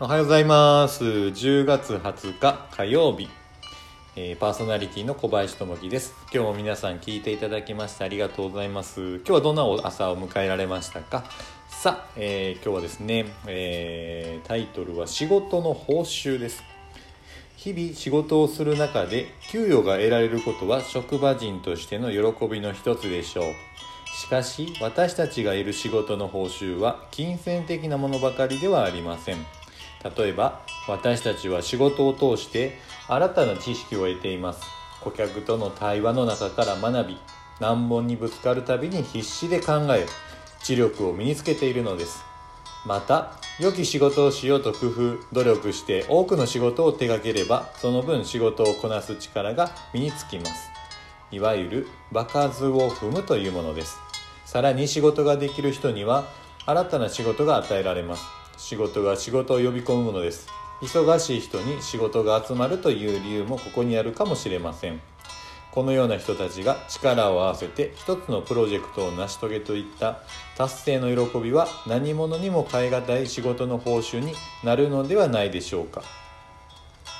[0.00, 1.02] おはようございます。
[1.02, 3.28] 10月20日火曜日、
[4.14, 6.14] えー、パーソナリティの小林智樹です。
[6.32, 9.16] 今日も皆さん聞いていただきましてありがとうございます。
[9.16, 11.24] 今日はどんな朝を迎えられましたか？
[11.68, 16.62] さあ、えー、今日はですね、えー、タイトルは仕事の報酬です。
[17.56, 23.44] 日々仕事をする中で給与が得られることは職場人としての喜びの一つでしょう。
[24.16, 29.38] しかし私たちがいる仕事の報酬は金銭的なものばかりではありません。
[30.04, 34.62] 例えば私たちは仕事を通して新たな知識を得ています。
[35.00, 37.18] 顧客との対話の中から学び
[37.60, 40.06] 難問にぶつかるたびに必死で考え
[40.62, 42.22] 知力を身につけているのです。
[42.86, 50.70] また良き仕事をしようと工夫努力して多くの仕事を手掛ければその分仕事をこなす力が身につきます。
[51.30, 53.98] いわゆる場数を踏むというものです。
[54.44, 56.24] さらに仕事ができる人には
[56.64, 58.24] 新たな仕事が与えられます。
[58.58, 60.48] 仕事が仕事を呼び込むのです。
[60.82, 65.00] 忙しい人に仕事が集まるという理由もここにあるかもしれません。
[65.72, 70.20] このような人たちが力を合わせて一つのプロジェクトを成し遂げといった
[70.56, 74.34] 達成の喜びは何者にも代え難い仕事の報酬に
[74.64, 76.02] なるのではないでしょうか。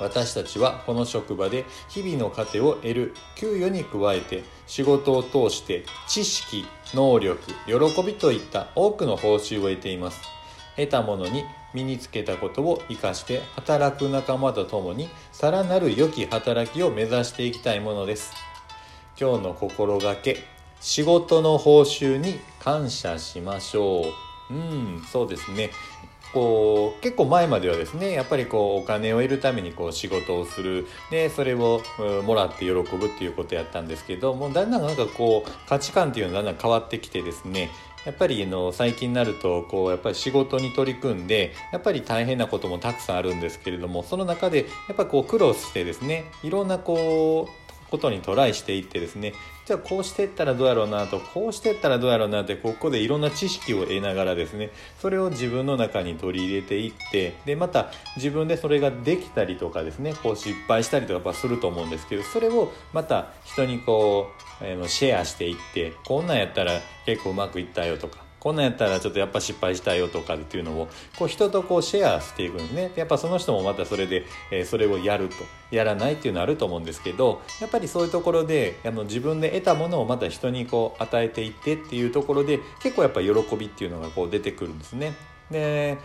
[0.00, 10.39] 私たちはこの職場で日々の糧を得る給与に加えて仕事を通して知識能力喜びといった多くの報酬を得ています。
[10.80, 18.32] 得たものに身につけたことを生かして働く仲間と共にさらなる良き働きを目指していきたいものです。
[19.20, 20.38] 今日の心がけ
[20.80, 24.04] 仕事の報酬に感謝しましょ
[24.50, 24.54] う。
[24.54, 25.70] うんそうですね。
[26.32, 30.86] こう結構前まではですねやっぱりこうお金を得るためにこう仕事をする。
[31.10, 31.82] でそれを
[32.24, 32.84] もらって喜ぶっ
[33.18, 37.70] ていうことやったんですけどもうだんだんなんかこう価値観っていうのがだんだん変わってきてですね
[38.06, 49.34] やっぱりの最近になるとこうやっぱり仕事に取り組んでやっぱり大変なこともたくさんあるんですけれどもその中でやっぱこう苦労してですねいろんなこうことにトライしていってですね
[49.66, 54.70] じゃあこうしてったらどうやろうなとこうしてったらどうやろうなってここでいろんな知識を得ながらですね
[55.00, 64.28] それを自分の中に取り入れていってでまた自分でそれができたりとかですねこう失敗したりとかすると思うんですけどそれをまた人にこ
[64.60, 72.92] う、えー、シェアしていってこんなんやったら結構うまくいったよとかこんなんやったらちょっとやっぱ失敗したよとかっていうのをこう人とこうシェアしていくんですね。
[72.96, 75.34] やっぱその人もまたそれで、えー、それをやると。
[75.70, 85.14] やらないっていうのあると思うんですけどやっぱりそういうところであの自分で得たものをまた人にこう与えていってっていうところで結構やっぱ喜びっていうのがこう出てくるんですね。
[85.50, 85.98] で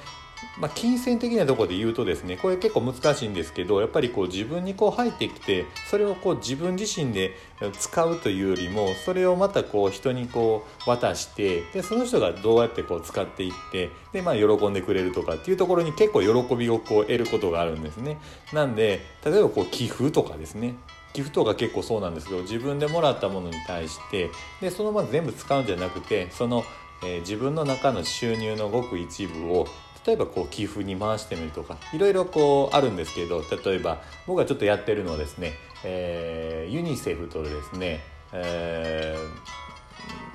[0.59, 7.35] まあ、金銭的なとこで言うとですねこれ結構難しいんですけどやっぱりこう自分にこう入ってきてそれをこう自分自身で
[7.77, 18.17] 使うというよりもそれをまたこう人にこう渡してでその人がどうやってこう使っていってで、まあ、喜んでくれるとかっていうところに結構喜びをこう得ることがあるんですね。
[18.53, 20.75] なんで例えばこう寄付とかですね
[21.13, 24.29] 寄付とか結構そうなんですけど自分でもらったものに対して
[24.61, 26.65] でそのまま全部使うんじゃなくてその、
[27.05, 29.67] え、自分の中の収入のごく一部を
[30.05, 38.01] 例えばこう寄付に回してみるとかいろいろこうあるんですけど例えば僕がちょっとやってるのはですね、えー、ユニセフとですね、
[38.31, 39.17] え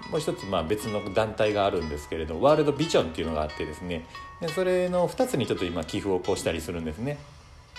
[0.08, 4.06] ー、もう一つまあ別の団体があるんですけれどワールドビジョンっていうのがあってですね
[4.41, 7.19] でそれの2つにちょっと今寄付をこうしたりするんですね。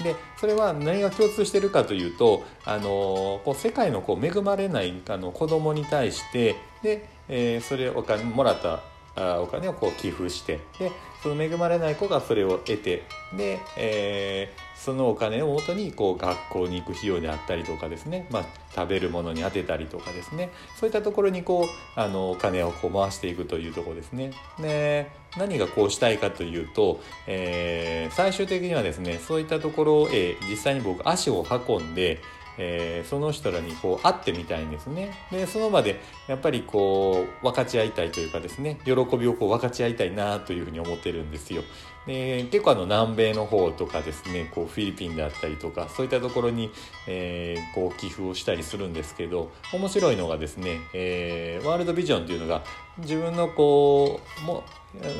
[0.01, 8.81] でそれは何が共通してるかというとあのこう世界のこう恵まれないあの子供に対してで、えー、それお金もらった
[9.15, 10.91] あお金をこう寄付してで
[11.21, 13.03] その恵まれない子がそれを得て
[13.35, 24.31] で、えー、そのお金をもとにこう学校に行く費用であったりとかですね、まあ、食べるものに当てたりとかですねそういったところにこうあのお金をこう回していくというところですね。
[24.59, 32.19] で何がこうしたいかというと、えー、最終的にはですねそういったところへ実際に僕足を運んで
[32.63, 35.13] えー、その人らにこう会ってみたいんですね。
[35.31, 38.77] でその場でやっぱりこう分かち合いたいというかですね。
[38.85, 41.63] 喜びをこう分かち合いたいなというふうに思ってるんですよ。
[42.05, 46.71] で結構あの南米の方とかですねこうフィリピンであったりとかそういったところに、
[47.07, 52.63] えー、こう寄付をしたりするんですけど面白いのがですね、えー、ワールドビジョンっていうのが
[52.97, 54.63] 自分のこうも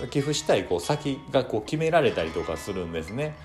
[0.10, 3.36] 寄付したいこう先がこう決められたりとかするんですね。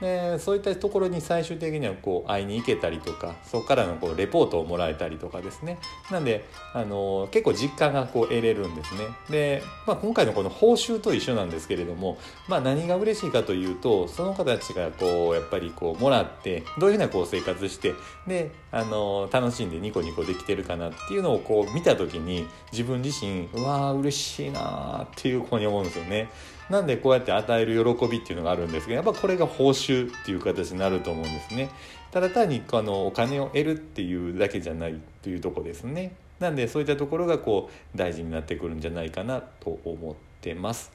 [0.00, 5.78] でそういったところに最終的にはこう会いに行けたりとかそこからのこうレポートをもらえたりとかですね
[6.10, 12.18] なんであの結構実感がこう得れるんですねで、まあ、今回のこの報酬と一緒なんですけれども、
[12.48, 17.94] まあ、何が嬉しいかというとその方たちがこうやっぱりこうもらってどういうふうなこう生活して
[18.26, 26.30] であの楽しんでニコニコできてるかなっていうのをこう見た時に自分自身うわー嬉しいなーっていうふうに思うんですよね。
[26.70, 31.70] なんでこうやって与える喜びっていうのがあるんですけどやっぱこれが報酬っていう形になると思うんですね。
[32.12, 36.12] ただ単にあのお金を得るっていうだけじゃないというとこですね。
[36.38, 40.92] なんでそういったところがこう大事になってくるんじゃないかなと思ってます。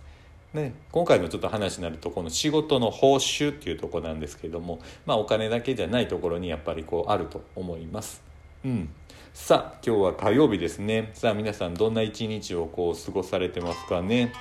[0.54, 8.24] ね、今回のちょっと話になるとこの仕事の報酬っていうとこなんですけども、まあ、お金だけじゃないところにやっぱりこうあると思います。
[8.64, 8.90] うん、
[9.34, 14.32] さあ今日は火曜日ですねさあ皆さんどんな一日をこう過ごされてますかね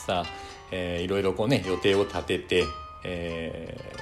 [0.00, 0.24] さ、
[0.70, 2.64] えー、いろいろこうね予定を立てて、
[3.04, 3.92] え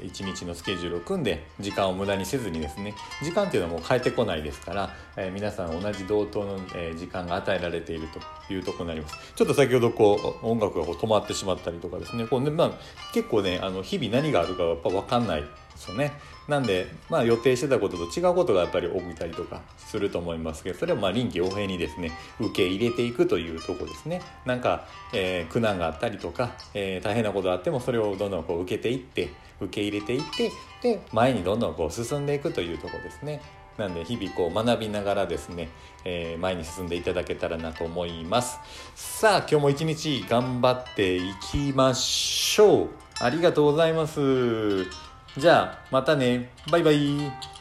[0.00, 9.16] ー、一日のスケジュールを組んで時間を無駄にせずにですね時間っていうのはもう変えてこないですから、えー、皆さん同じ同等の、えー、時間が与えられているというとこになります。
[9.34, 12.70] ちょっと先ほどこう音楽がこう止まってしまったりとかですねこうね、まあ、
[13.12, 15.44] 結構ねあの日々何があるかやっぱ分かんない
[15.84, 16.12] ですよね。
[16.48, 24.22] なんで、まあ、予定してたことと違うことがやっぱり起きたりとかすると思いますけどそれをまあ臨機応変にですね受け入れていくというとこですね。
[24.44, 30.50] なんか、えー、苦難があったりとか、えー、大変なことがあってもそれをどんどんこう受けていって受け入れていって
[30.82, 33.40] で前にどんどんこう進んでいくというとこですね。
[33.78, 35.68] なんで日々こう学びながらですね、
[36.04, 38.58] えー、前に進んでいただけたらなと思います。
[38.94, 42.88] さあ今日も一日頑張っていきましょう。
[43.20, 45.13] ありがとうございます。
[45.36, 46.50] じゃあまたね。
[46.70, 47.53] バイバイ。